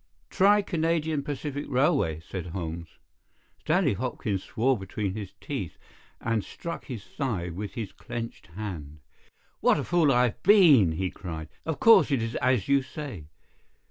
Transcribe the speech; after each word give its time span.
"Try 0.31 0.63
Canadian 0.63 1.21
Pacific 1.21 1.65
Railway," 1.69 2.21
said 2.21 2.47
Holmes. 2.47 2.97
Stanley 3.59 3.93
Hopkins 3.93 4.43
swore 4.43 4.75
between 4.75 5.13
his 5.13 5.35
teeth, 5.39 5.77
and 6.19 6.43
struck 6.43 6.85
his 6.85 7.05
thigh 7.05 7.49
with 7.49 7.75
his 7.75 7.91
clenched 7.91 8.47
hand. 8.47 9.01
"What 9.59 9.77
a 9.77 9.83
fool 9.83 10.11
I 10.11 10.23
have 10.23 10.41
been!" 10.41 10.93
he 10.93 11.11
cried. 11.11 11.49
"Of 11.67 11.79
course, 11.79 12.09
it 12.09 12.23
is 12.23 12.33
as 12.37 12.67
you 12.67 12.81
say. 12.81 13.25